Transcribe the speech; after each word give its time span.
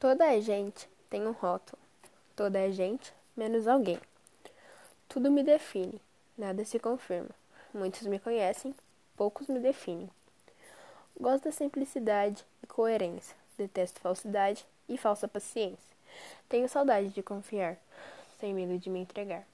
Toda 0.00 0.30
a 0.30 0.40
gente 0.40 0.88
tem 1.10 1.26
um 1.26 1.32
rótulo. 1.32 1.78
Toda 2.34 2.58
a 2.58 2.70
gente, 2.70 3.12
menos 3.36 3.68
alguém. 3.68 4.00
Tudo 5.06 5.30
me 5.30 5.42
define, 5.42 6.00
nada 6.38 6.64
se 6.64 6.78
confirma. 6.78 7.28
Muitos 7.74 8.06
me 8.06 8.18
conhecem, 8.18 8.74
poucos 9.14 9.46
me 9.46 9.60
definem. 9.60 10.08
Gosto 11.20 11.44
da 11.44 11.52
simplicidade 11.52 12.42
e 12.62 12.66
coerência. 12.66 13.36
Detesto 13.58 14.00
falsidade 14.00 14.64
e 14.88 14.96
falsa 14.96 15.28
paciência. 15.28 15.94
Tenho 16.48 16.66
saudade 16.66 17.10
de 17.10 17.22
confiar, 17.22 17.76
sem 18.38 18.54
medo 18.54 18.78
de 18.78 18.88
me 18.88 19.00
entregar. 19.00 19.46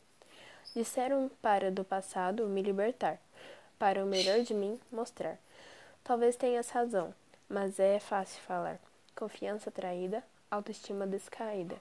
Disseram 0.77 1.29
para 1.43 1.73
do 1.73 1.83
passado 1.83 2.47
me 2.47 2.63
libertar, 2.63 3.19
para 3.81 4.05
o 4.05 4.07
melhor 4.07 4.43
de 4.43 4.55
mim 4.55 4.79
mostrar. 4.93 5.39
Talvez 6.05 6.37
tenhas 6.37 6.71
razão, 6.71 7.13
mas 7.49 7.81
é 7.81 7.99
fácil 7.99 8.41
falar. 8.43 8.79
Confiança 9.17 9.73
traída, 9.73 10.23
autoestima 10.51 11.07
descaída. 11.07 11.77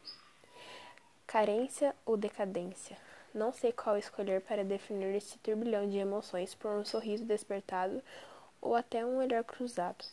Carência 1.28 1.96
ou 2.06 2.16
decadência? 2.16 2.98
Não 3.34 3.52
sei 3.52 3.72
qual 3.72 3.98
escolher 3.98 4.42
para 4.42 4.64
definir 4.64 5.14
esse 5.16 5.38
turbilhão 5.40 5.90
de 5.90 5.98
emoções 5.98 6.56
por 6.56 6.72
um 6.72 6.86
sorriso 6.86 7.26
despertado 7.26 8.02
ou 8.62 8.76
até 8.76 9.06
um 9.06 9.18
olhar 9.18 9.44
cruzado. 9.44 10.06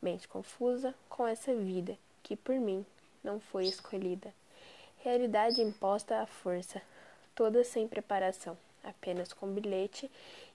Mente 0.00 0.28
confusa 0.28 0.94
com 1.08 1.26
essa 1.26 1.54
vida 1.54 1.98
que 2.22 2.36
por 2.36 2.54
mim 2.54 2.86
não 3.22 3.40
foi 3.40 3.66
escolhida. 3.66 4.32
Realidade 4.98 5.60
imposta 5.60 6.20
à 6.20 6.26
força, 6.26 6.80
toda 7.34 7.64
sem 7.64 7.88
preparação, 7.88 8.56
apenas 8.84 9.32
com 9.32 9.52
bilhete 9.52 10.10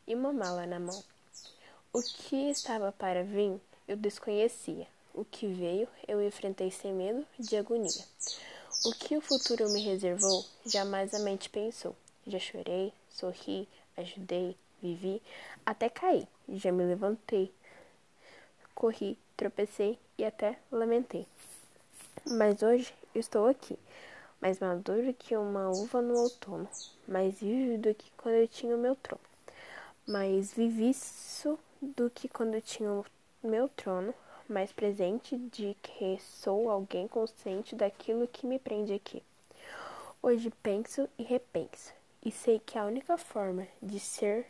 e 0.07 0.15
uma 0.15 0.31
mala 0.31 0.65
na 0.65 0.79
mão. 0.79 1.03
O 1.91 2.01
que 2.01 2.49
estava 2.49 2.91
para 2.91 3.23
vir 3.23 3.59
eu 3.87 3.95
desconhecia. 3.95 4.87
O 5.17 5.23
que 5.23 5.47
veio, 5.47 5.87
eu 6.09 6.21
enfrentei 6.21 6.69
sem 6.69 6.93
medo 6.93 7.25
de 7.39 7.55
agonia. 7.55 8.03
O 8.83 8.91
que 8.91 9.15
o 9.15 9.21
futuro 9.21 9.69
me 9.69 9.81
reservou, 9.81 10.45
jamais 10.65 11.13
a 11.13 11.19
mente 11.19 11.49
pensou. 11.49 11.95
Já 12.27 12.37
chorei, 12.37 12.91
sorri, 13.09 13.65
ajudei, 13.95 14.57
vivi, 14.81 15.21
até 15.65 15.87
caí. 15.87 16.27
Já 16.49 16.69
me 16.69 16.83
levantei, 16.83 17.49
corri, 18.75 19.17
tropecei 19.37 19.97
e 20.17 20.25
até 20.25 20.59
lamentei. 20.69 21.25
Mas 22.25 22.61
hoje 22.61 22.93
estou 23.15 23.47
aqui, 23.47 23.79
mais 24.41 24.59
maduro 24.59 25.13
que 25.13 25.37
uma 25.37 25.69
uva 25.69 26.01
no 26.01 26.19
outono, 26.19 26.67
mais 27.07 27.39
vivo 27.39 27.77
do 27.77 27.95
que 27.95 28.11
quando 28.17 28.35
eu 28.35 28.49
tinha 28.49 28.75
o 28.75 28.79
meu 28.79 28.97
trono, 28.97 29.23
mais 30.05 30.51
viviço 30.51 31.57
do 31.81 32.09
que 32.09 32.27
quando 32.27 32.55
eu 32.55 32.61
tinha 32.61 32.91
o 32.91 33.05
meu 33.41 33.69
trono, 33.69 34.13
mais 34.51 34.71
presente 34.71 35.37
de 35.37 35.75
que 35.81 36.19
sou 36.19 36.69
alguém 36.69 37.07
consciente 37.07 37.75
daquilo 37.75 38.27
que 38.27 38.45
me 38.45 38.59
prende 38.59 38.93
aqui. 38.93 39.23
Hoje 40.21 40.51
penso 40.63 41.07
e 41.17 41.23
repenso, 41.23 41.93
e 42.23 42.31
sei 42.31 42.59
que 42.59 42.77
a 42.77 42.85
única 42.85 43.17
forma 43.17 43.67
de 43.81 43.99
ser 43.99 44.45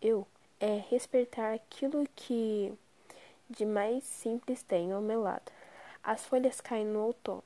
eu 0.00 0.26
é 0.60 0.82
respeitar 0.90 1.52
aquilo 1.52 2.06
que 2.14 2.72
de 3.48 3.66
mais 3.66 4.04
simples 4.04 4.62
tenho 4.62 4.96
ao 4.96 5.02
meu 5.02 5.22
lado. 5.22 5.52
As 6.02 6.24
folhas 6.26 6.60
caem 6.60 6.86
no 6.86 7.06
outono, 7.06 7.44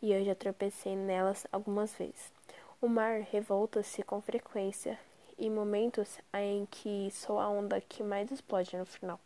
e 0.00 0.12
eu 0.12 0.24
já 0.24 0.34
tropecei 0.34 0.94
nelas 0.94 1.46
algumas 1.50 1.92
vezes. 1.94 2.32
O 2.80 2.88
mar 2.88 3.20
revolta-se 3.20 4.02
com 4.02 4.20
frequência, 4.20 4.98
e 5.38 5.50
momentos 5.50 6.18
em 6.32 6.66
que 6.66 7.10
sou 7.10 7.40
a 7.40 7.48
onda 7.48 7.80
que 7.80 8.02
mais 8.02 8.30
explode 8.30 8.76
no 8.76 8.86
final. 8.86 9.18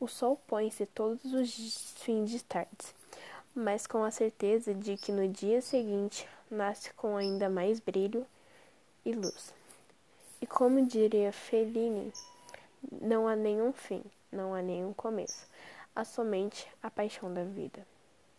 O 0.00 0.08
sol 0.08 0.40
põe-se 0.46 0.86
todos 0.86 1.34
os 1.34 1.92
fins 1.98 2.30
de 2.30 2.42
tarde, 2.42 2.94
mas 3.54 3.86
com 3.86 4.02
a 4.02 4.10
certeza 4.10 4.72
de 4.72 4.96
que 4.96 5.12
no 5.12 5.28
dia 5.28 5.60
seguinte 5.60 6.26
nasce 6.50 6.90
com 6.94 7.18
ainda 7.18 7.50
mais 7.50 7.78
brilho 7.80 8.26
e 9.04 9.12
luz. 9.12 9.52
E 10.40 10.46
como 10.46 10.86
diria 10.86 11.30
Fellini, 11.32 12.10
não 12.90 13.28
há 13.28 13.36
nenhum 13.36 13.74
fim, 13.74 14.02
não 14.32 14.54
há 14.54 14.62
nenhum 14.62 14.94
começo, 14.94 15.46
há 15.94 16.02
somente 16.02 16.66
a 16.82 16.90
paixão 16.90 17.32
da 17.34 17.44
vida. 17.44 17.86